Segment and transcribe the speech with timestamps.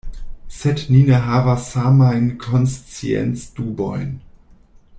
[0.59, 4.13] Sed ni ne havas samajn konsciencdubojn.